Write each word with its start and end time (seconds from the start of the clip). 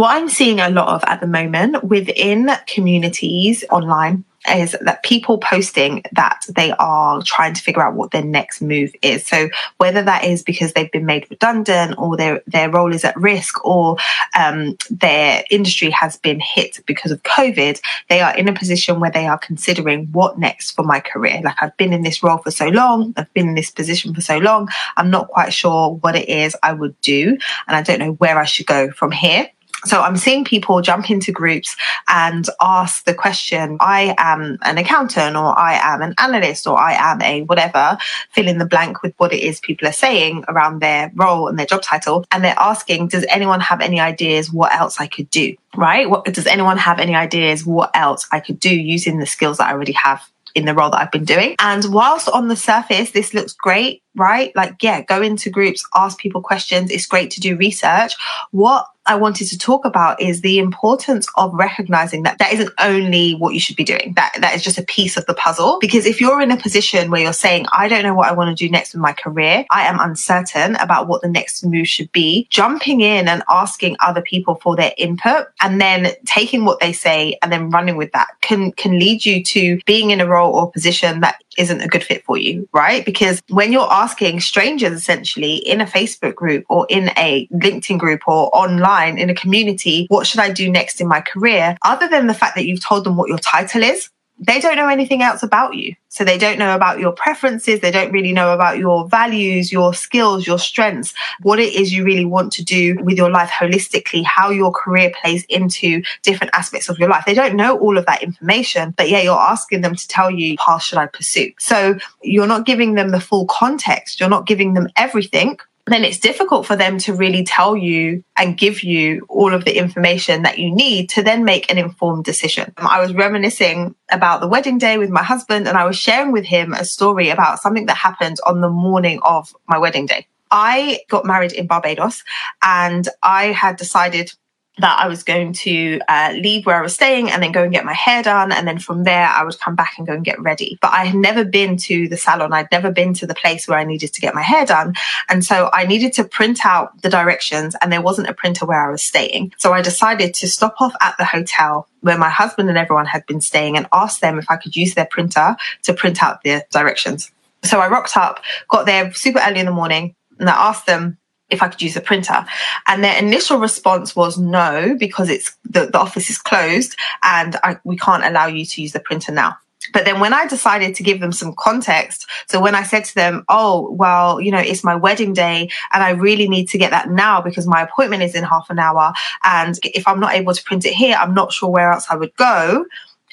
What 0.00 0.16
I'm 0.16 0.30
seeing 0.30 0.60
a 0.60 0.70
lot 0.70 0.88
of 0.88 1.04
at 1.06 1.20
the 1.20 1.26
moment 1.26 1.84
within 1.84 2.50
communities 2.66 3.64
online 3.70 4.24
is 4.48 4.74
that 4.80 5.02
people 5.02 5.36
posting 5.36 6.02
that 6.12 6.40
they 6.48 6.72
are 6.78 7.20
trying 7.22 7.52
to 7.52 7.60
figure 7.60 7.82
out 7.82 7.94
what 7.94 8.10
their 8.10 8.24
next 8.24 8.62
move 8.62 8.90
is. 9.02 9.26
So 9.26 9.50
whether 9.76 10.02
that 10.02 10.24
is 10.24 10.42
because 10.42 10.72
they've 10.72 10.90
been 10.90 11.04
made 11.04 11.26
redundant 11.28 11.96
or 11.98 12.16
their 12.16 12.42
their 12.46 12.70
role 12.70 12.94
is 12.94 13.04
at 13.04 13.14
risk 13.16 13.62
or 13.62 13.98
um, 14.34 14.78
their 14.90 15.44
industry 15.50 15.90
has 15.90 16.16
been 16.16 16.40
hit 16.40 16.80
because 16.86 17.12
of 17.12 17.22
COVID, 17.22 17.80
they 18.08 18.22
are 18.22 18.34
in 18.34 18.48
a 18.48 18.54
position 18.54 18.98
where 19.00 19.10
they 19.10 19.26
are 19.26 19.38
considering 19.38 20.06
what 20.12 20.38
next 20.38 20.70
for 20.70 20.82
my 20.82 21.00
career. 21.00 21.42
Like 21.44 21.56
I've 21.60 21.76
been 21.76 21.92
in 21.92 22.02
this 22.02 22.22
role 22.22 22.38
for 22.38 22.50
so 22.50 22.68
long, 22.68 23.12
I've 23.18 23.32
been 23.34 23.48
in 23.48 23.54
this 23.54 23.70
position 23.70 24.14
for 24.14 24.22
so 24.22 24.38
long, 24.38 24.68
I'm 24.96 25.10
not 25.10 25.28
quite 25.28 25.52
sure 25.52 25.90
what 25.96 26.16
it 26.16 26.30
is 26.30 26.56
I 26.62 26.72
would 26.72 26.98
do, 27.02 27.36
and 27.66 27.76
I 27.76 27.82
don't 27.82 27.98
know 27.98 28.12
where 28.12 28.38
I 28.38 28.46
should 28.46 28.66
go 28.66 28.90
from 28.90 29.12
here. 29.12 29.50
So 29.84 30.02
I'm 30.02 30.16
seeing 30.16 30.44
people 30.44 30.82
jump 30.82 31.10
into 31.10 31.32
groups 31.32 31.76
and 32.08 32.46
ask 32.60 33.04
the 33.04 33.14
question, 33.14 33.78
I 33.80 34.14
am 34.18 34.58
an 34.62 34.78
accountant 34.78 35.36
or 35.36 35.58
I 35.58 35.74
am 35.74 36.02
an 36.02 36.14
analyst 36.18 36.66
or 36.66 36.78
I 36.78 36.92
am 36.92 37.22
a 37.22 37.42
whatever, 37.42 37.96
fill 38.30 38.48
in 38.48 38.58
the 38.58 38.66
blank 38.66 39.02
with 39.02 39.14
what 39.16 39.32
it 39.32 39.42
is 39.42 39.60
people 39.60 39.88
are 39.88 39.92
saying 39.92 40.44
around 40.48 40.80
their 40.80 41.10
role 41.14 41.48
and 41.48 41.58
their 41.58 41.66
job 41.66 41.82
title. 41.82 42.24
And 42.30 42.44
they're 42.44 42.54
asking, 42.58 43.08
does 43.08 43.24
anyone 43.30 43.60
have 43.60 43.80
any 43.80 44.00
ideas 44.00 44.52
what 44.52 44.72
else 44.74 45.00
I 45.00 45.06
could 45.06 45.30
do? 45.30 45.56
Right? 45.76 46.08
What, 46.10 46.24
does 46.24 46.46
anyone 46.46 46.78
have 46.78 46.98
any 46.98 47.14
ideas 47.14 47.64
what 47.64 47.90
else 47.94 48.26
I 48.32 48.40
could 48.40 48.60
do 48.60 48.74
using 48.74 49.18
the 49.18 49.26
skills 49.26 49.58
that 49.58 49.68
I 49.68 49.72
already 49.72 49.92
have 49.92 50.22
in 50.54 50.64
the 50.64 50.74
role 50.74 50.90
that 50.90 51.00
I've 51.00 51.10
been 51.10 51.24
doing. 51.24 51.54
And 51.58 51.84
whilst 51.92 52.28
on 52.28 52.48
the 52.48 52.56
surface, 52.56 53.12
this 53.12 53.34
looks 53.34 53.52
great, 53.52 54.02
right? 54.16 54.54
Like, 54.56 54.82
yeah, 54.82 55.02
go 55.02 55.22
into 55.22 55.50
groups, 55.50 55.86
ask 55.94 56.18
people 56.18 56.42
questions. 56.42 56.90
It's 56.90 57.06
great 57.06 57.30
to 57.32 57.40
do 57.40 57.56
research. 57.56 58.14
What 58.50 58.86
I 59.10 59.16
wanted 59.16 59.48
to 59.48 59.58
talk 59.58 59.84
about 59.84 60.22
is 60.22 60.40
the 60.40 60.60
importance 60.60 61.26
of 61.34 61.52
recognizing 61.52 62.22
that 62.22 62.38
that 62.38 62.52
isn't 62.52 62.70
only 62.78 63.32
what 63.32 63.54
you 63.54 63.58
should 63.58 63.74
be 63.74 63.82
doing. 63.82 64.12
That 64.14 64.32
that 64.38 64.54
is 64.54 64.62
just 64.62 64.78
a 64.78 64.84
piece 64.84 65.16
of 65.16 65.26
the 65.26 65.34
puzzle. 65.34 65.78
Because 65.80 66.06
if 66.06 66.20
you're 66.20 66.40
in 66.40 66.52
a 66.52 66.56
position 66.56 67.10
where 67.10 67.20
you're 67.20 67.32
saying, 67.32 67.66
I 67.72 67.88
don't 67.88 68.04
know 68.04 68.14
what 68.14 68.28
I 68.28 68.32
want 68.34 68.56
to 68.56 68.64
do 68.64 68.70
next 68.70 68.94
with 68.94 69.02
my 69.02 69.12
career, 69.12 69.66
I 69.68 69.88
am 69.88 69.98
uncertain 69.98 70.76
about 70.76 71.08
what 71.08 71.22
the 71.22 71.28
next 71.28 71.64
move 71.64 71.88
should 71.88 72.12
be, 72.12 72.46
jumping 72.50 73.00
in 73.00 73.26
and 73.26 73.42
asking 73.48 73.96
other 73.98 74.22
people 74.22 74.54
for 74.62 74.76
their 74.76 74.92
input 74.96 75.48
and 75.60 75.80
then 75.80 76.12
taking 76.24 76.64
what 76.64 76.78
they 76.78 76.92
say 76.92 77.36
and 77.42 77.50
then 77.50 77.68
running 77.70 77.96
with 77.96 78.12
that 78.12 78.28
can 78.42 78.70
can 78.70 78.96
lead 78.96 79.26
you 79.26 79.42
to 79.42 79.80
being 79.86 80.12
in 80.12 80.20
a 80.20 80.26
role 80.26 80.54
or 80.54 80.70
position 80.70 81.18
that 81.18 81.42
isn't 81.60 81.80
a 81.80 81.88
good 81.88 82.02
fit 82.02 82.24
for 82.24 82.38
you, 82.38 82.68
right? 82.72 83.04
Because 83.04 83.42
when 83.48 83.70
you're 83.72 83.92
asking 83.92 84.40
strangers 84.40 84.92
essentially 84.92 85.56
in 85.56 85.80
a 85.80 85.86
Facebook 85.86 86.34
group 86.34 86.64
or 86.68 86.86
in 86.88 87.10
a 87.16 87.46
LinkedIn 87.52 87.98
group 87.98 88.22
or 88.26 88.54
online 88.56 89.18
in 89.18 89.28
a 89.28 89.34
community, 89.34 90.06
what 90.08 90.26
should 90.26 90.40
I 90.40 90.50
do 90.50 90.70
next 90.70 91.00
in 91.00 91.06
my 91.06 91.20
career? 91.20 91.76
Other 91.82 92.08
than 92.08 92.26
the 92.26 92.34
fact 92.34 92.56
that 92.56 92.66
you've 92.66 92.82
told 92.82 93.04
them 93.04 93.16
what 93.16 93.28
your 93.28 93.38
title 93.38 93.82
is, 93.82 94.10
they 94.40 94.58
don't 94.58 94.76
know 94.76 94.88
anything 94.88 95.22
else 95.22 95.42
about 95.42 95.74
you. 95.74 95.94
So 96.08 96.24
they 96.24 96.38
don't 96.38 96.58
know 96.58 96.74
about 96.74 96.98
your 96.98 97.12
preferences. 97.12 97.80
They 97.80 97.90
don't 97.90 98.10
really 98.10 98.32
know 98.32 98.52
about 98.54 98.78
your 98.78 99.06
values, 99.06 99.70
your 99.70 99.92
skills, 99.94 100.46
your 100.46 100.58
strengths, 100.58 101.14
what 101.42 101.60
it 101.60 101.74
is 101.74 101.92
you 101.92 102.04
really 102.04 102.24
want 102.24 102.52
to 102.54 102.64
do 102.64 102.96
with 103.02 103.16
your 103.18 103.30
life 103.30 103.50
holistically, 103.50 104.24
how 104.24 104.50
your 104.50 104.72
career 104.72 105.12
plays 105.20 105.44
into 105.50 106.02
different 106.22 106.52
aspects 106.54 106.88
of 106.88 106.98
your 106.98 107.10
life. 107.10 107.24
They 107.26 107.34
don't 107.34 107.54
know 107.54 107.78
all 107.78 107.98
of 107.98 108.06
that 108.06 108.22
information, 108.22 108.94
but 108.96 109.10
yeah, 109.10 109.20
you're 109.20 109.38
asking 109.38 109.82
them 109.82 109.94
to 109.94 110.08
tell 110.08 110.30
you, 110.30 110.56
path 110.56 110.82
should 110.82 110.98
I 110.98 111.06
pursue? 111.06 111.52
So 111.58 111.98
you're 112.22 112.46
not 112.46 112.66
giving 112.66 112.94
them 112.94 113.10
the 113.10 113.20
full 113.20 113.46
context. 113.46 114.18
You're 114.18 114.30
not 114.30 114.46
giving 114.46 114.72
them 114.74 114.88
everything 114.96 115.58
then 115.92 116.04
it's 116.04 116.18
difficult 116.18 116.66
for 116.66 116.76
them 116.76 116.98
to 116.98 117.14
really 117.14 117.44
tell 117.44 117.76
you 117.76 118.22
and 118.36 118.56
give 118.56 118.82
you 118.82 119.24
all 119.28 119.54
of 119.54 119.64
the 119.64 119.76
information 119.76 120.42
that 120.42 120.58
you 120.58 120.74
need 120.74 121.08
to 121.10 121.22
then 121.22 121.44
make 121.44 121.70
an 121.70 121.78
informed 121.78 122.24
decision. 122.24 122.72
Um, 122.76 122.86
I 122.86 123.00
was 123.00 123.14
reminiscing 123.14 123.94
about 124.10 124.40
the 124.40 124.48
wedding 124.48 124.78
day 124.78 124.98
with 124.98 125.10
my 125.10 125.22
husband 125.22 125.68
and 125.68 125.76
I 125.76 125.84
was 125.84 125.96
sharing 125.96 126.32
with 126.32 126.44
him 126.44 126.72
a 126.72 126.84
story 126.84 127.30
about 127.30 127.60
something 127.60 127.86
that 127.86 127.96
happened 127.96 128.38
on 128.46 128.60
the 128.60 128.68
morning 128.68 129.20
of 129.22 129.54
my 129.68 129.78
wedding 129.78 130.06
day. 130.06 130.26
I 130.50 131.00
got 131.08 131.24
married 131.24 131.52
in 131.52 131.66
Barbados 131.66 132.24
and 132.62 133.08
I 133.22 133.46
had 133.46 133.76
decided 133.76 134.32
that 134.78 134.98
I 134.98 135.08
was 135.08 135.22
going 135.22 135.52
to 135.52 136.00
uh, 136.08 136.32
leave 136.34 136.64
where 136.64 136.76
I 136.76 136.82
was 136.82 136.94
staying 136.94 137.30
and 137.30 137.42
then 137.42 137.52
go 137.52 137.62
and 137.62 137.72
get 137.72 137.84
my 137.84 137.92
hair 137.92 138.22
done. 138.22 138.52
And 138.52 138.66
then 138.66 138.78
from 138.78 139.04
there, 139.04 139.26
I 139.26 139.44
would 139.44 139.58
come 139.60 139.74
back 139.74 139.94
and 139.98 140.06
go 140.06 140.14
and 140.14 140.24
get 140.24 140.40
ready. 140.40 140.78
But 140.80 140.92
I 140.92 141.04
had 141.06 141.16
never 141.16 141.44
been 141.44 141.76
to 141.78 142.08
the 142.08 142.16
salon. 142.16 142.52
I'd 142.52 142.70
never 142.72 142.90
been 142.90 143.12
to 143.14 143.26
the 143.26 143.34
place 143.34 143.68
where 143.68 143.78
I 143.78 143.84
needed 143.84 144.12
to 144.14 144.20
get 144.20 144.34
my 144.34 144.42
hair 144.42 144.64
done. 144.64 144.94
And 145.28 145.44
so 145.44 145.70
I 145.72 145.84
needed 145.84 146.12
to 146.14 146.24
print 146.24 146.64
out 146.64 147.02
the 147.02 147.10
directions 147.10 147.76
and 147.80 147.92
there 147.92 148.02
wasn't 148.02 148.28
a 148.28 148.34
printer 148.34 148.64
where 148.64 148.86
I 148.86 148.90
was 148.90 149.02
staying. 149.02 149.52
So 149.58 149.72
I 149.72 149.82
decided 149.82 150.34
to 150.34 150.48
stop 150.48 150.76
off 150.80 150.94
at 151.00 151.16
the 151.18 151.24
hotel 151.24 151.88
where 152.00 152.18
my 152.18 152.30
husband 152.30 152.68
and 152.68 152.78
everyone 152.78 153.06
had 153.06 153.26
been 153.26 153.40
staying 153.40 153.76
and 153.76 153.86
ask 153.92 154.20
them 154.20 154.38
if 154.38 154.46
I 154.48 154.56
could 154.56 154.76
use 154.76 154.94
their 154.94 155.06
printer 155.10 155.56
to 155.82 155.94
print 155.94 156.22
out 156.22 156.42
the 156.42 156.64
directions. 156.70 157.30
So 157.64 157.80
I 157.80 157.88
rocked 157.88 158.16
up, 158.16 158.40
got 158.68 158.86
there 158.86 159.12
super 159.12 159.40
early 159.46 159.60
in 159.60 159.66
the 159.66 159.72
morning 159.72 160.14
and 160.38 160.48
I 160.48 160.68
asked 160.68 160.86
them, 160.86 161.18
if 161.50 161.62
I 161.62 161.68
could 161.68 161.82
use 161.82 161.96
a 161.96 162.00
printer. 162.00 162.44
And 162.86 163.02
their 163.02 163.18
initial 163.18 163.58
response 163.58 164.14
was 164.14 164.38
no, 164.38 164.96
because 164.98 165.28
it's 165.28 165.56
the, 165.64 165.86
the 165.86 165.98
office 165.98 166.30
is 166.30 166.38
closed 166.38 166.96
and 167.22 167.56
I, 167.62 167.78
we 167.84 167.96
can't 167.96 168.24
allow 168.24 168.46
you 168.46 168.64
to 168.64 168.82
use 168.82 168.92
the 168.92 169.00
printer 169.00 169.32
now. 169.32 169.56
But 169.92 170.04
then 170.04 170.20
when 170.20 170.34
I 170.34 170.46
decided 170.46 170.94
to 170.96 171.02
give 171.02 171.20
them 171.20 171.32
some 171.32 171.54
context, 171.58 172.26
so 172.48 172.60
when 172.60 172.74
I 172.74 172.82
said 172.82 173.04
to 173.06 173.14
them, 173.14 173.44
Oh, 173.48 173.90
well, 173.92 174.40
you 174.40 174.50
know, 174.50 174.58
it's 174.58 174.84
my 174.84 174.94
wedding 174.94 175.32
day 175.32 175.70
and 175.92 176.02
I 176.02 176.10
really 176.10 176.48
need 176.48 176.68
to 176.68 176.78
get 176.78 176.90
that 176.90 177.10
now 177.10 177.40
because 177.40 177.66
my 177.66 177.82
appointment 177.82 178.22
is 178.22 178.34
in 178.34 178.44
half 178.44 178.68
an 178.70 178.78
hour. 178.78 179.12
And 179.42 179.78
if 179.82 180.06
I'm 180.06 180.20
not 180.20 180.34
able 180.34 180.54
to 180.54 180.62
print 180.62 180.84
it 180.84 180.92
here, 180.92 181.16
I'm 181.18 181.34
not 181.34 181.52
sure 181.52 181.70
where 181.70 181.90
else 181.90 182.06
I 182.10 182.16
would 182.16 182.36
go. 182.36 182.84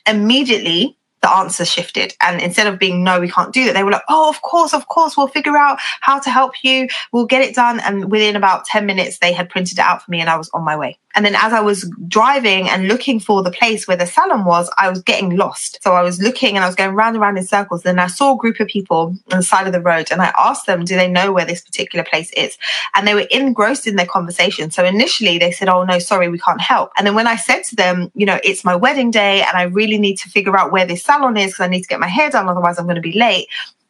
Immediately, 0.08 0.98
the 1.22 1.32
answer 1.32 1.66
shifted. 1.66 2.16
And 2.22 2.42
instead 2.42 2.68
of 2.68 2.80
being, 2.80 3.04
no, 3.04 3.20
we 3.20 3.30
can't 3.30 3.54
do 3.54 3.66
that, 3.66 3.74
they 3.74 3.84
were 3.84 3.92
like, 3.92 4.04
oh, 4.10 4.30
of 4.30 4.42
course, 4.42 4.74
of 4.74 4.88
course, 4.88 5.18
we'll 5.18 5.28
figure 5.28 5.58
out 5.58 5.80
how 6.02 6.20
to 6.20 6.30
help 6.30 6.64
you. 6.64 6.88
We'll 7.12 7.26
get 7.26 7.42
it 7.42 7.56
done. 7.56 7.80
And 7.80 8.12
within 8.12 8.36
about 8.36 8.66
10 8.66 8.86
minutes, 8.86 9.20
they 9.20 9.34
had 9.34 9.50
printed 9.50 9.80
it 9.80 9.82
out 9.82 10.04
for 10.04 10.12
me 10.12 10.22
and 10.22 10.30
I 10.30 10.38
was 10.38 10.50
on 10.54 10.64
my 10.64 10.76
way. 10.76 11.00
And 11.18 11.26
then 11.26 11.34
as 11.34 11.52
I 11.52 11.62
was 11.62 11.92
driving 12.08 12.70
and 12.70 12.88
looking 12.88 13.20
for 13.20 13.42
the 13.42 13.50
place 13.50 13.88
where 13.88 13.98
the 13.98 14.06
salon 14.06 14.46
was, 14.46 14.70
I 14.78 14.88
was 14.88 15.02
getting 15.02 15.36
lost. 15.36 15.80
So 15.82 15.94
I 15.94 16.04
was 16.04 16.22
looking 16.22 16.56
and 16.56 16.64
I 16.64 16.68
was 16.68 16.76
going 16.76 16.94
round 16.94 17.16
and 17.16 17.22
round 17.24 17.40
in 17.40 17.44
circles. 17.44 17.82
Then 17.82 17.98
I 17.98 18.06
saw 18.06 18.36
a 18.36 18.38
group 18.38 18.60
of 18.60 18.68
people 18.68 19.16
on 19.32 19.40
the 19.40 19.42
side 19.42 19.66
of 19.66 19.74
the 19.74 19.82
road 19.82 20.12
and 20.12 20.22
I 20.22 20.32
asked 20.38 20.68
them, 20.68 20.86
do 20.86 20.96
they 20.96 21.10
know 21.10 21.32
where 21.32 21.44
this 21.44 21.62
particular 21.62 22.06
place 22.06 22.32
is? 22.34 22.60
And 22.94 23.08
they 23.08 23.16
were 23.16 23.26
engrossed 23.32 23.88
in 23.88 23.96
their 23.96 24.06
conversation. 24.06 24.70
So 24.70 24.86
initially 24.86 25.40
they 25.40 25.52
said, 25.52 25.70
oh, 25.70 25.84
no, 25.86 25.98
sorry, 25.98 26.30
we 26.30 26.38
can't 26.38 26.62
help. 26.62 26.92
And 26.96 27.08
then 27.08 27.16
when 27.16 27.26
I 27.26 27.36
said 27.36 27.64
to 27.64 27.76
them, 27.76 28.12
you 28.14 28.28
know, 28.28 28.40
it's 28.44 28.64
my 28.64 28.76
wedding 28.76 29.10
day 29.10 29.42
and 29.42 29.58
I 29.58 29.64
really 29.64 29.98
need 29.98 30.18
to 30.20 30.30
figure 30.30 30.56
out 30.56 30.72
where 30.72 30.86
this 30.86 31.02
salon 31.08 31.38
is 31.38 31.52
because 31.52 31.66
I 31.66 31.68
need 31.68 31.82
to 31.82 31.88
get 31.88 32.00
my 32.00 32.08
hair 32.08 32.30
done. 32.30 32.48
Otherwise 32.48 32.78
I'm 32.78 32.86
going 32.86 32.96
to 32.96 33.02
be 33.02 33.18
late 33.18 33.48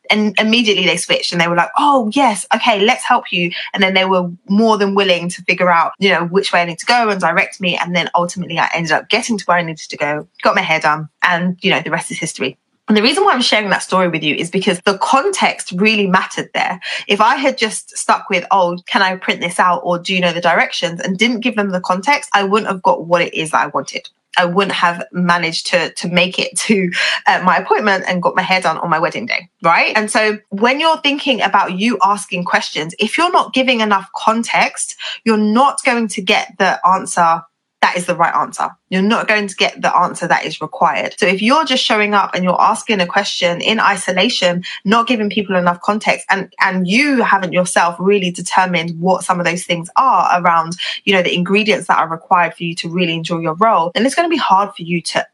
and 0.09 0.37
immediately 0.39 0.85
they 0.85 0.97
switched 0.97 1.31
and 1.31 1.41
they 1.41 1.47
were 1.47 1.55
like, 1.55 1.71
oh, 1.77 2.09
yes, 2.13 2.45
okay, 2.53 2.79
let's 2.79 3.03
help 3.03 3.31
you. 3.31 3.51
And 3.73 3.83
then 3.83 3.93
they 3.93 4.05
were 4.05 4.29
more 4.49 4.77
than 4.77 4.95
willing 4.95 5.29
to 5.29 5.41
figure 5.43 5.69
out, 5.69 5.93
you 5.99 6.09
know, 6.09 6.25
which 6.25 6.51
way 6.53 6.61
I 6.61 6.65
need 6.65 6.79
to 6.79 6.85
go 6.85 7.09
and 7.09 7.19
direct 7.19 7.59
me. 7.61 7.77
And 7.77 7.95
then 7.95 8.09
ultimately 8.15 8.59
I 8.59 8.69
ended 8.73 8.91
up 8.91 9.09
getting 9.09 9.37
to 9.37 9.45
where 9.45 9.57
I 9.57 9.61
needed 9.61 9.89
to 9.89 9.97
go, 9.97 10.27
got 10.41 10.55
my 10.55 10.61
hair 10.61 10.79
done, 10.79 11.09
and, 11.23 11.57
you 11.61 11.71
know, 11.71 11.81
the 11.81 11.91
rest 11.91 12.11
is 12.11 12.19
history. 12.19 12.57
And 12.87 12.95
the 12.95 13.01
reason 13.01 13.25
why 13.25 13.33
I'm 13.33 13.41
sharing 13.41 13.69
that 13.71 13.83
story 13.83 14.07
with 14.07 14.23
you 14.23 14.33
is 14.33 14.49
because 14.49 14.79
the 14.85 14.97
context 14.99 15.73
really 15.73 16.07
mattered 16.07 16.49
there. 16.53 16.79
If 17.07 17.19
I 17.19 17.35
had 17.35 17.57
just 17.57 17.97
stuck 17.97 18.29
with, 18.29 18.45
oh, 18.49 18.77
can 18.85 19.01
I 19.01 19.17
print 19.17 19.41
this 19.41 19.59
out 19.59 19.81
or 19.83 19.99
do 19.99 20.13
you 20.13 20.21
know 20.21 20.31
the 20.31 20.39
directions 20.39 21.01
and 21.01 21.17
didn't 21.17 21.41
give 21.41 21.57
them 21.57 21.71
the 21.71 21.81
context, 21.81 22.29
I 22.33 22.45
wouldn't 22.45 22.71
have 22.71 22.81
got 22.81 23.05
what 23.05 23.21
it 23.21 23.33
is 23.33 23.51
that 23.51 23.61
I 23.61 23.67
wanted. 23.67 24.07
I 24.37 24.45
wouldn't 24.45 24.75
have 24.75 25.03
managed 25.11 25.67
to 25.67 25.91
to 25.93 26.07
make 26.07 26.39
it 26.39 26.57
to 26.59 26.91
uh, 27.25 27.41
my 27.43 27.57
appointment 27.57 28.05
and 28.07 28.21
got 28.21 28.35
my 28.35 28.41
hair 28.41 28.61
done 28.61 28.77
on 28.77 28.89
my 28.89 28.99
wedding 28.99 29.25
day, 29.25 29.49
right? 29.63 29.97
And 29.97 30.09
so 30.09 30.37
when 30.49 30.79
you're 30.79 31.01
thinking 31.01 31.41
about 31.41 31.77
you 31.77 31.97
asking 32.03 32.45
questions, 32.45 32.93
if 32.99 33.17
you're 33.17 33.31
not 33.31 33.53
giving 33.53 33.81
enough 33.81 34.09
context, 34.15 34.95
you're 35.23 35.37
not 35.37 35.83
going 35.83 36.07
to 36.09 36.21
get 36.21 36.57
the 36.57 36.79
answer 36.87 37.41
that 37.81 37.95
is 37.95 38.07
the 38.07 38.15
right 38.15 38.33
answer. 38.33 38.69
You're 38.89 39.03
not 39.03 39.27
going 39.27 39.47
to 39.47 39.55
get 39.55 39.81
the 39.81 39.95
answer 39.95 40.27
that 40.27 40.45
is 40.45 40.61
required. 40.61 41.15
So 41.19 41.27
if 41.27 41.41
you're 41.41 41.63
just 41.63 41.83
showing 41.83 42.13
up 42.13 42.33
and 42.33 42.43
you're 42.43 42.59
asking 42.59 43.01
a 43.01 43.05
question 43.07 43.61
in 43.61 43.79
isolation, 43.79 44.63
not 44.83 45.07
giving 45.07 45.29
people 45.29 45.55
enough 45.55 45.81
context 45.81 46.25
and, 46.29 46.51
and 46.59 46.87
you 46.87 47.21
haven't 47.21 47.53
yourself 47.53 47.95
really 47.99 48.31
determined 48.31 48.99
what 48.99 49.23
some 49.23 49.39
of 49.39 49.45
those 49.45 49.63
things 49.63 49.89
are 49.95 50.41
around, 50.41 50.75
you 51.05 51.13
know, 51.13 51.21
the 51.21 51.35
ingredients 51.35 51.87
that 51.87 51.99
are 51.99 52.09
required 52.09 52.55
for 52.55 52.63
you 52.63 52.73
to 52.75 52.89
really 52.89 53.13
enjoy 53.13 53.39
your 53.39 53.55
role, 53.55 53.91
then 53.93 54.05
it's 54.05 54.15
going 54.15 54.27
to 54.27 54.33
be 54.33 54.37
hard 54.37 54.73
for 54.75 54.81
you 54.81 54.99
to 55.01 55.25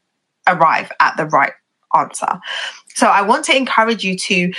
arrive 0.48 0.92
at 1.00 1.16
the 1.16 1.25
right 1.28 1.54
answer. 1.96 2.39
So 2.96 3.07
I 3.07 3.22
want 3.22 3.46
to 3.46 3.56
encourage 3.56 4.04
you 4.04 4.18
to 4.18 4.51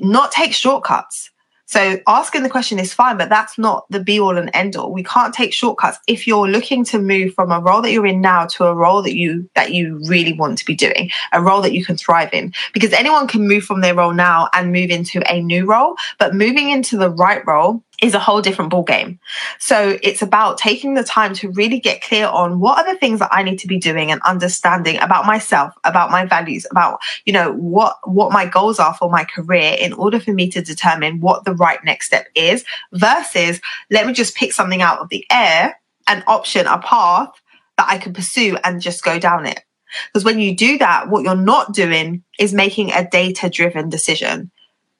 not 0.00 0.32
take 0.32 0.54
shortcuts. 0.54 1.30
So 1.66 1.98
asking 2.06 2.44
the 2.44 2.48
question 2.48 2.78
is 2.78 2.94
fine, 2.94 3.18
but 3.18 3.28
that's 3.28 3.58
not 3.58 3.86
the 3.90 3.98
be 3.98 4.20
all 4.20 4.38
and 4.38 4.50
end 4.54 4.76
all. 4.76 4.92
We 4.92 5.02
can't 5.02 5.34
take 5.34 5.52
shortcuts 5.52 5.98
if 6.06 6.26
you're 6.26 6.48
looking 6.48 6.84
to 6.86 6.98
move 7.00 7.34
from 7.34 7.50
a 7.50 7.60
role 7.60 7.82
that 7.82 7.90
you're 7.90 8.06
in 8.06 8.20
now 8.20 8.46
to 8.46 8.64
a 8.64 8.74
role 8.74 9.02
that 9.02 9.16
you 9.16 9.50
that 9.54 9.72
you 9.72 10.00
really 10.06 10.32
want 10.32 10.58
to 10.58 10.64
be 10.64 10.76
doing, 10.76 11.10
a 11.32 11.42
role 11.42 11.60
that 11.62 11.72
you 11.72 11.84
can 11.84 11.96
thrive 11.96 12.32
in. 12.32 12.52
Because 12.72 12.92
anyone 12.92 13.26
can 13.26 13.48
move 13.48 13.64
from 13.64 13.80
their 13.80 13.94
role 13.94 14.12
now 14.12 14.48
and 14.54 14.72
move 14.72 14.90
into 14.90 15.20
a 15.30 15.42
new 15.42 15.66
role, 15.66 15.96
but 16.18 16.34
moving 16.34 16.70
into 16.70 16.96
the 16.96 17.10
right 17.10 17.44
role 17.46 17.82
is 18.02 18.14
a 18.14 18.18
whole 18.18 18.42
different 18.42 18.70
ball 18.70 18.82
game. 18.82 19.18
So 19.58 19.98
it's 20.02 20.20
about 20.20 20.58
taking 20.58 20.94
the 20.94 21.04
time 21.04 21.32
to 21.34 21.50
really 21.50 21.80
get 21.80 22.02
clear 22.02 22.26
on 22.26 22.60
what 22.60 22.78
are 22.78 22.92
the 22.92 22.98
things 22.98 23.20
that 23.20 23.30
I 23.32 23.42
need 23.42 23.58
to 23.60 23.66
be 23.66 23.78
doing 23.78 24.10
and 24.10 24.20
understanding 24.22 24.98
about 24.98 25.26
myself, 25.26 25.72
about 25.84 26.10
my 26.10 26.26
values, 26.26 26.66
about, 26.70 26.98
you 27.24 27.32
know, 27.32 27.52
what, 27.52 27.96
what 28.04 28.32
my 28.32 28.44
goals 28.46 28.78
are 28.78 28.94
for 28.94 29.10
my 29.10 29.24
career 29.24 29.76
in 29.78 29.92
order 29.94 30.20
for 30.20 30.32
me 30.32 30.50
to 30.50 30.60
determine 30.60 31.20
what 31.20 31.44
the 31.44 31.54
right 31.54 31.82
next 31.84 32.06
step 32.06 32.26
is 32.34 32.64
versus 32.92 33.60
let 33.90 34.06
me 34.06 34.12
just 34.12 34.36
pick 34.36 34.52
something 34.52 34.82
out 34.82 34.98
of 34.98 35.08
the 35.08 35.24
air, 35.30 35.80
an 36.06 36.22
option, 36.26 36.66
a 36.66 36.78
path 36.78 37.30
that 37.78 37.88
I 37.88 37.98
can 37.98 38.12
pursue 38.12 38.58
and 38.62 38.80
just 38.80 39.04
go 39.04 39.18
down 39.18 39.46
it. 39.46 39.60
Because 40.12 40.24
when 40.24 40.40
you 40.40 40.54
do 40.54 40.78
that, 40.78 41.08
what 41.08 41.24
you're 41.24 41.34
not 41.34 41.72
doing 41.72 42.24
is 42.38 42.52
making 42.52 42.92
a 42.92 43.08
data 43.08 43.48
driven 43.48 43.88
decision 43.88 44.50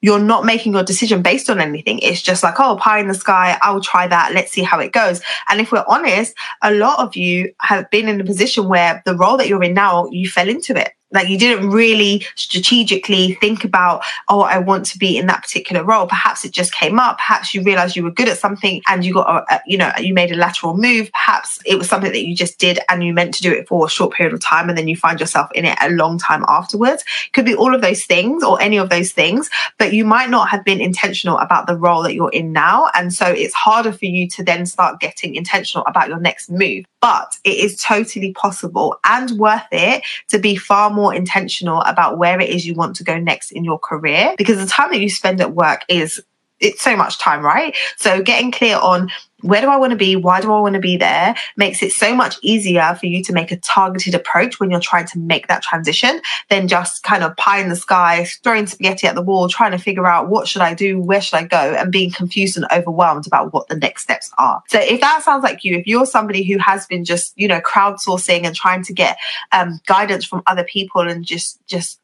you're 0.01 0.19
not 0.19 0.45
making 0.45 0.73
your 0.73 0.83
decision 0.83 1.23
based 1.23 1.49
on 1.51 1.61
anything. 1.61 1.99
It's 2.01 2.23
just 2.23 2.43
like, 2.43 2.59
oh, 2.59 2.77
pie 2.77 3.01
in 3.01 3.09
the 3.09 3.15
sky, 3.15 3.59
I'll 3.63 3.81
try 3.81 4.07
that. 4.07 4.33
Let's 4.33 4.53
see 4.53 4.63
how 4.63 4.79
it 4.79 4.93
goes. 4.93 5.23
And 5.49 5.61
if 5.61 5.73
we're 5.73 5.85
honest, 5.89 6.35
a 6.63 6.73
lot 6.73 6.99
of 6.99 7.17
you 7.17 7.53
have 7.61 7.91
been 7.91 8.09
in 8.09 8.21
a 8.21 8.25
position 8.25 8.69
where 8.69 9.03
the 9.05 9.17
role 9.17 9.37
that 9.37 9.49
you're 9.49 9.63
in 9.63 9.75
now, 9.75 10.07
you 10.11 10.29
fell 10.29 10.49
into 10.49 10.77
it. 10.79 10.93
Like 11.13 11.29
you 11.29 11.39
didn't 11.39 11.71
really 11.71 12.27
strategically 12.35 13.35
think 13.35 13.65
about, 13.65 14.03
oh, 14.29 14.41
I 14.41 14.59
want 14.59 14.87
to 14.87 14.99
be 14.99 15.17
in 15.17 15.27
that 15.27 15.43
particular 15.43 15.85
role. 15.85 16.07
Perhaps 16.07 16.45
it 16.45 16.53
just 16.53 16.75
came 16.75 16.99
up. 16.99 17.19
Perhaps 17.19 17.55
you 17.55 17.63
realized 17.63 17.95
you 17.95 18.03
were 18.03 18.11
good 18.11 18.29
at 18.29 18.39
something 18.39 18.83
and 18.89 19.05
you 19.05 19.15
got, 19.15 19.47
a, 19.49 19.61
you 19.67 19.79
know, 19.79 19.93
you 19.99 20.13
made 20.13 20.33
a 20.33 20.37
lateral 20.37 20.77
move. 20.77 21.11
Perhaps 21.13 21.61
it 21.65 21.79
was 21.79 21.89
something 21.89 22.11
that 22.11 22.27
you 22.27 22.35
just 22.35 22.59
did 22.59 22.81
and 22.89 23.05
you 23.05 23.13
meant 23.13 23.35
to 23.35 23.43
do 23.43 23.53
it 23.53 23.69
for 23.69 23.87
a 23.87 23.89
short 23.89 24.15
period 24.15 24.35
of 24.35 24.41
time 24.41 24.69
and 24.69 24.77
then 24.77 24.89
you 24.89 24.97
find 24.97 25.21
yourself 25.21 25.49
in 25.55 25.65
it 25.65 25.79
a 25.81 25.91
long 25.91 26.19
time 26.19 26.45
afterwards. 26.49 27.05
Could 27.33 27.45
be 27.45 27.55
all 27.55 27.75
of 27.75 27.83
those 27.83 28.05
things 28.05 28.43
or 28.43 28.61
any 28.61 28.77
of 28.77 28.91
those 28.91 29.13
things, 29.13 29.49
but 29.79 29.93
you 29.93 30.05
might 30.05 30.31
not 30.31 30.49
have 30.49 30.65
been 30.65 30.81
intentional 30.81 31.39
about 31.39 31.67
the 31.67 31.77
role 31.77 32.03
that 32.03 32.15
you're 32.15 32.31
in 32.31 32.53
now. 32.53 32.91
And 32.95 33.15
so 33.15 33.27
it's 33.27 33.55
harder 33.55 33.93
for 33.93 34.07
you 34.07 34.29
to 34.31 34.43
then 34.43 34.67
start 34.67 35.01
getting 35.01 35.37
intentional 35.37 35.85
about 35.87 36.09
your 36.09 36.19
next 36.19 36.51
move. 36.51 36.85
But 37.01 37.37
it 37.45 37.57
is 37.59 37.81
totally 37.81 38.33
possible 38.33 38.99
and 39.05 39.31
worth 39.33 39.69
it 39.71 40.03
to 40.31 40.41
be 40.41 40.57
far 40.57 40.91
more 40.97 41.15
intentional 41.15 41.83
about 41.83 42.19
where 42.19 42.41
it 42.41 42.51
is 42.51 42.67
you 42.67 42.75
want 42.75 42.97
to 42.97 43.05
go 43.05 43.19
next 43.19 43.53
in 43.53 43.65
your 43.65 43.79
career 43.79 44.35
because 44.37 44.59
the 44.59 44.67
time 44.67 44.91
that 44.91 45.01
you 45.01 45.09
spend 45.09 45.41
at 45.41 45.55
work 45.55 45.83
is 45.89 46.21
it's 46.59 46.83
so 46.83 46.97
much 46.97 47.19
time, 47.19 47.45
right? 47.45 47.77
So 47.99 48.23
getting 48.23 48.51
clear 48.51 48.77
on 48.79 49.11
where 49.43 49.61
do 49.61 49.69
I 49.69 49.77
want 49.77 49.91
to 49.91 49.97
be? 49.97 50.17
Why 50.17 50.41
do 50.41 50.53
I 50.53 50.61
want 50.61 50.75
to 50.75 50.81
be 50.81 50.97
there? 50.97 51.35
Makes 51.57 51.83
it 51.83 51.93
so 51.93 52.15
much 52.15 52.37
easier 52.43 52.97
for 52.99 53.07
you 53.07 53.23
to 53.25 53.33
make 53.33 53.53
a 53.53 53.57
targeted 53.57 54.15
approach 54.15 54.59
when 54.59 54.71
you're 54.71 54.81
trying 54.81 55.07
to 55.09 55.19
make 55.19 55.47
that 55.49 55.63
transition 55.63 56.21
than 56.49 56.69
just 56.69 57.03
kind 57.03 57.23
of 57.23 57.37
pie 57.37 57.61
in 57.61 57.69
the 57.69 57.77
sky, 57.77 58.25
throwing 58.43 58.67
spaghetti 58.67 59.07
at 59.07 59.15
the 59.15 59.23
wall, 59.23 59.49
trying 59.49 59.73
to 59.73 59.79
figure 59.79 60.07
out 60.07 60.29
what 60.29 60.49
should 60.49 60.63
I 60.63 60.75
do? 60.75 60.99
Where 60.99 61.21
should 61.21 61.37
I 61.37 61.45
go? 61.45 61.57
And 61.57 61.93
being 61.93 62.11
confused 62.11 62.57
and 62.57 62.67
overwhelmed 62.73 63.27
about 63.27 63.53
what 63.53 63.69
the 63.69 63.77
next 63.77 64.03
steps 64.03 64.33
are. 64.39 64.63
So 64.69 64.81
if 64.81 65.01
that 65.01 65.23
sounds 65.23 65.43
like 65.43 65.65
you, 65.65 65.77
if 65.77 65.87
you're 65.87 66.07
somebody 66.07 66.43
who 66.43 66.59
has 66.59 66.87
been 66.87 67.05
just, 67.05 67.33
you 67.37 67.49
know, 67.49 67.61
crowdsourcing 67.61 68.45
and 68.45 68.57
trying 68.57 68.83
to 68.85 68.93
get 68.95 69.19
um, 69.53 69.81
guidance 69.87 70.25
from 70.25 70.43
other 70.47 70.65
people 70.65 71.03
and 71.03 71.25
just, 71.25 71.65
just 71.67 72.01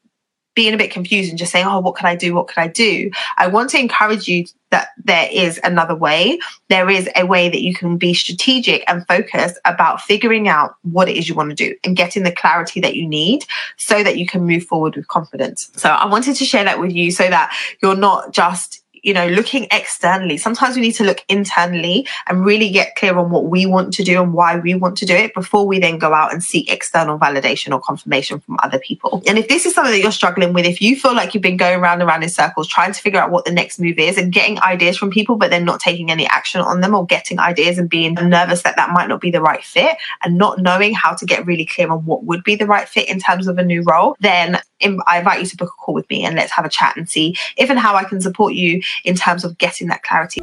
being 0.55 0.73
a 0.73 0.77
bit 0.77 0.91
confused 0.91 1.29
and 1.29 1.37
just 1.37 1.51
saying, 1.51 1.65
oh, 1.65 1.79
what 1.79 1.95
can 1.95 2.05
I 2.05 2.15
do? 2.15 2.33
What 2.33 2.47
can 2.47 2.63
I 2.63 2.67
do? 2.67 3.11
I 3.37 3.47
want 3.47 3.69
to 3.71 3.79
encourage 3.79 4.27
you 4.27 4.45
that 4.71 4.89
there 5.03 5.29
is 5.31 5.59
another 5.63 5.95
way. 5.95 6.39
There 6.69 6.89
is 6.89 7.09
a 7.15 7.25
way 7.25 7.49
that 7.49 7.61
you 7.61 7.73
can 7.73 7.97
be 7.97 8.13
strategic 8.13 8.83
and 8.87 9.05
focused 9.07 9.59
about 9.65 10.01
figuring 10.01 10.47
out 10.47 10.75
what 10.81 11.09
it 11.09 11.15
is 11.15 11.29
you 11.29 11.35
want 11.35 11.49
to 11.49 11.55
do 11.55 11.75
and 11.83 11.95
getting 11.95 12.23
the 12.23 12.31
clarity 12.31 12.79
that 12.81 12.95
you 12.95 13.07
need 13.07 13.45
so 13.77 14.03
that 14.03 14.17
you 14.17 14.25
can 14.25 14.45
move 14.45 14.63
forward 14.65 14.95
with 14.95 15.07
confidence. 15.07 15.69
So 15.75 15.89
I 15.89 16.05
wanted 16.07 16.35
to 16.37 16.45
share 16.45 16.63
that 16.63 16.79
with 16.79 16.91
you 16.91 17.11
so 17.11 17.29
that 17.29 17.55
you're 17.81 17.95
not 17.95 18.31
just 18.33 18.82
you 19.03 19.13
know, 19.13 19.27
looking 19.27 19.67
externally. 19.69 20.37
Sometimes 20.37 20.75
we 20.75 20.81
need 20.81 20.93
to 20.93 21.03
look 21.03 21.23
internally 21.27 22.07
and 22.27 22.45
really 22.45 22.69
get 22.69 22.95
clear 22.95 23.17
on 23.17 23.29
what 23.29 23.45
we 23.45 23.65
want 23.65 23.93
to 23.93 24.03
do 24.03 24.21
and 24.21 24.33
why 24.33 24.57
we 24.57 24.73
want 24.73 24.97
to 24.97 25.05
do 25.05 25.13
it 25.13 25.33
before 25.33 25.67
we 25.67 25.77
then 25.77 25.97
go 25.97 26.13
out 26.13 26.33
and 26.33 26.41
seek 26.41 26.71
external 26.71 27.19
validation 27.19 27.73
or 27.73 27.81
confirmation 27.81 28.39
from 28.39 28.57
other 28.63 28.79
people. 28.79 29.21
And 29.27 29.37
if 29.37 29.49
this 29.49 29.65
is 29.65 29.75
something 29.75 29.91
that 29.91 29.99
you're 29.99 30.11
struggling 30.11 30.53
with, 30.53 30.65
if 30.65 30.81
you 30.81 30.95
feel 30.95 31.13
like 31.13 31.33
you've 31.33 31.43
been 31.43 31.57
going 31.57 31.81
round 31.81 32.01
and 32.01 32.07
round 32.07 32.23
in 32.23 32.29
circles 32.29 32.67
trying 32.67 32.93
to 32.93 33.01
figure 33.01 33.19
out 33.19 33.29
what 33.29 33.43
the 33.43 33.51
next 33.51 33.79
move 33.79 33.99
is 33.99 34.17
and 34.17 34.31
getting 34.31 34.59
ideas 34.61 34.97
from 34.97 35.11
people, 35.11 35.35
but 35.35 35.49
then 35.49 35.65
not 35.65 35.81
taking 35.81 36.09
any 36.09 36.25
action 36.27 36.61
on 36.61 36.79
them 36.79 36.95
or 36.95 37.05
getting 37.05 37.39
ideas 37.39 37.77
and 37.77 37.89
being 37.89 38.13
nervous 38.13 38.61
that 38.63 38.77
that 38.77 38.91
might 38.91 39.09
not 39.09 39.19
be 39.19 39.31
the 39.31 39.41
right 39.41 39.65
fit 39.65 39.97
and 40.23 40.37
not 40.37 40.59
knowing 40.59 40.93
how 40.93 41.13
to 41.13 41.25
get 41.25 41.45
really 41.45 41.65
clear 41.65 41.91
on 41.91 42.05
what 42.05 42.23
would 42.23 42.43
be 42.43 42.55
the 42.55 42.65
right 42.65 42.87
fit 42.87 43.09
in 43.09 43.19
terms 43.19 43.47
of 43.47 43.57
a 43.57 43.65
new 43.65 43.83
role, 43.83 44.15
then 44.21 44.59
I 45.05 45.19
invite 45.19 45.41
you 45.41 45.45
to 45.47 45.57
book 45.57 45.69
a 45.69 45.81
call 45.81 45.93
with 45.93 46.09
me 46.09 46.25
and 46.25 46.35
let's 46.35 46.51
have 46.51 46.65
a 46.65 46.69
chat 46.69 46.95
and 46.97 47.09
see 47.09 47.35
if 47.57 47.69
and 47.69 47.79
how 47.79 47.95
I 47.95 48.03
can 48.03 48.21
support 48.21 48.53
you 48.53 48.81
in 49.03 49.15
terms 49.15 49.43
of 49.43 49.57
getting 49.57 49.87
that 49.87 50.03
clarity. 50.03 50.41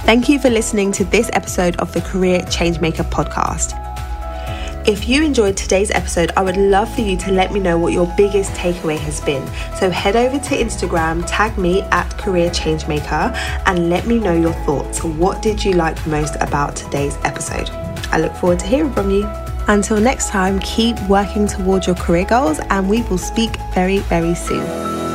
Thank 0.00 0.28
you 0.28 0.38
for 0.38 0.50
listening 0.50 0.92
to 0.92 1.04
this 1.04 1.30
episode 1.32 1.76
of 1.76 1.92
the 1.92 2.00
Career 2.00 2.40
Changemaker 2.42 3.10
podcast. 3.10 3.82
If 4.86 5.08
you 5.08 5.24
enjoyed 5.24 5.56
today's 5.56 5.90
episode, 5.90 6.30
I 6.36 6.42
would 6.42 6.56
love 6.56 6.94
for 6.94 7.00
you 7.00 7.16
to 7.16 7.32
let 7.32 7.52
me 7.52 7.58
know 7.58 7.76
what 7.76 7.92
your 7.92 8.06
biggest 8.16 8.52
takeaway 8.52 8.96
has 8.98 9.20
been. 9.20 9.44
So 9.80 9.90
head 9.90 10.14
over 10.14 10.38
to 10.38 10.54
Instagram, 10.56 11.24
tag 11.26 11.58
me 11.58 11.82
at 11.82 12.08
Career 12.18 12.50
Changemaker, 12.50 13.34
and 13.66 13.90
let 13.90 14.06
me 14.06 14.20
know 14.20 14.32
your 14.32 14.52
thoughts. 14.64 15.02
What 15.02 15.42
did 15.42 15.64
you 15.64 15.72
like 15.72 16.06
most 16.06 16.36
about 16.36 16.76
today's 16.76 17.16
episode? 17.24 17.68
I 18.12 18.20
look 18.20 18.32
forward 18.36 18.60
to 18.60 18.66
hearing 18.66 18.92
from 18.92 19.10
you. 19.10 19.28
Until 19.66 20.00
next 20.00 20.28
time, 20.28 20.60
keep 20.60 20.96
working 21.08 21.48
towards 21.48 21.88
your 21.88 21.96
career 21.96 22.24
goals, 22.24 22.60
and 22.70 22.88
we 22.88 23.02
will 23.02 23.18
speak 23.18 23.56
very, 23.74 23.98
very 23.98 24.36
soon. 24.36 25.05